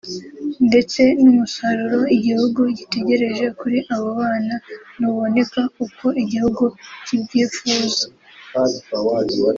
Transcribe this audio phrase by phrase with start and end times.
[0.67, 4.55] ndetse n’umusaruro igihugu gitegereje kuri abo bana
[4.97, 6.63] ntuboneke uko igihugu
[7.05, 8.03] kibyifuza